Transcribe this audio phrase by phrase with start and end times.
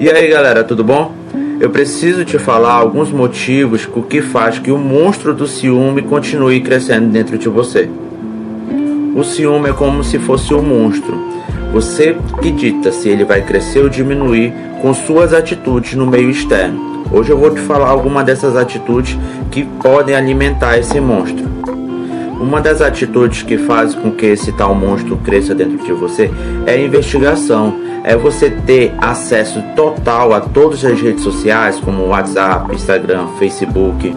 [0.00, 1.14] E aí galera, tudo bom?
[1.60, 6.60] Eu preciso te falar alguns motivos o que faz que o monstro do ciúme continue
[6.60, 7.88] crescendo dentro de você.
[9.14, 11.16] O ciúme é como se fosse um monstro.
[11.72, 17.04] Você que dita se ele vai crescer ou diminuir com suas atitudes no meio externo.
[17.12, 19.16] Hoje eu vou te falar alguma dessas atitudes
[19.50, 21.44] que podem alimentar esse monstro.
[22.42, 26.28] Uma das atitudes que faz com que esse tal monstro cresça dentro de você
[26.66, 27.80] é a investigação.
[28.02, 34.14] É você ter acesso total a todas as redes sociais, como WhatsApp, Instagram, Facebook.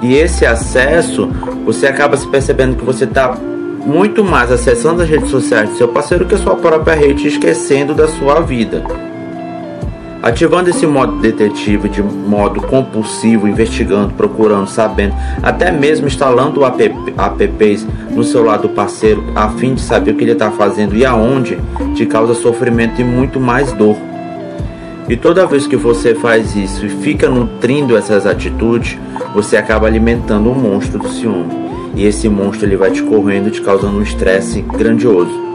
[0.00, 1.28] E esse acesso,
[1.66, 3.36] você acaba se percebendo que você está
[3.84, 7.94] muito mais acessando as redes sociais do seu parceiro que a sua própria rede, esquecendo
[7.94, 9.09] da sua vida.
[10.22, 17.86] Ativando esse modo detetive de modo compulsivo, investigando, procurando, sabendo, até mesmo instalando app, apps
[18.10, 21.58] no celular do parceiro a fim de saber o que ele está fazendo e aonde,
[21.94, 23.96] te causa sofrimento e muito mais dor.
[25.08, 28.98] E toda vez que você faz isso e fica nutrindo essas atitudes,
[29.34, 31.50] você acaba alimentando o monstro do ciúme.
[31.96, 35.49] E esse monstro ele vai te correndo, te causando um estresse grandioso.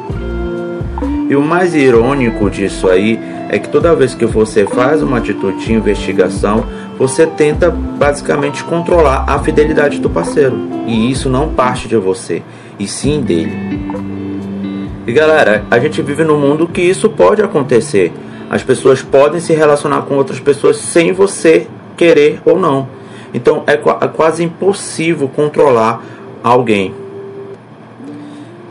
[1.27, 5.65] E o mais irônico disso aí é que toda vez que você faz uma atitude
[5.65, 6.65] de investigação,
[6.97, 10.57] você tenta basicamente controlar a fidelidade do parceiro.
[10.85, 12.43] E isso não parte de você,
[12.79, 13.53] e sim dele.
[15.07, 18.11] E galera, a gente vive num mundo que isso pode acontecer.
[18.49, 21.67] As pessoas podem se relacionar com outras pessoas sem você
[21.97, 22.87] querer ou não.
[23.33, 26.01] Então é, é quase impossível controlar
[26.43, 26.93] alguém.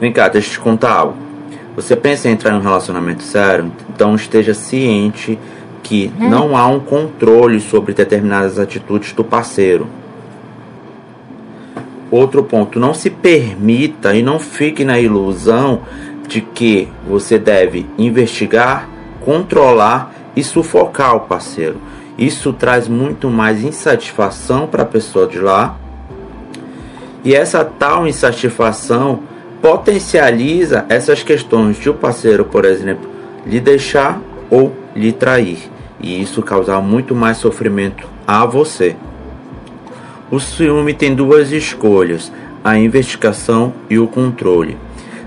[0.01, 1.24] Vem cá, deixa eu te contar algo.
[1.77, 3.71] Você pensa em entrar em um relacionamento sério?
[3.93, 5.39] Então esteja ciente
[5.83, 6.29] que é.
[6.29, 9.87] não há um controle sobre determinadas atitudes do parceiro.
[12.11, 15.83] Outro ponto, não se permita e não fique na ilusão
[16.29, 18.89] de que você deve investigar,
[19.21, 21.77] controlar e sufocar o parceiro.
[22.17, 25.77] Isso traz muito mais insatisfação para a pessoa de lá
[27.25, 29.21] e essa tal insatisfação
[29.65, 33.09] potencializa essas questões de o parceiro, por exemplo,
[33.47, 34.21] lhe deixar
[34.51, 38.95] ou lhe trair, e isso causar muito mais sofrimento a você.
[40.31, 42.31] O ciúme tem duas escolhas:
[42.63, 44.77] a investigação e o controle.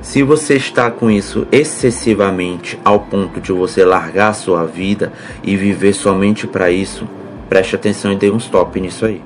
[0.04, 5.12] Se você está com isso excessivamente ao ponto de você largar sua vida
[5.42, 7.08] e viver somente para isso,
[7.50, 9.20] preste atenção e dê um stop nisso aí.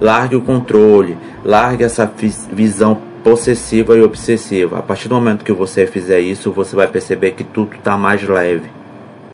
[0.00, 2.10] Largue o controle, largue essa
[2.50, 4.78] visão possessiva e obsessiva.
[4.78, 8.22] A partir do momento que você fizer isso, você vai perceber que tudo está mais
[8.22, 8.75] leve.